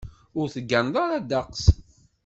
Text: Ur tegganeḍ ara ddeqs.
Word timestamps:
Ur 0.39 0.47
tegganeḍ 0.53 0.95
ara 1.03 1.17
ddeqs. 1.23 1.63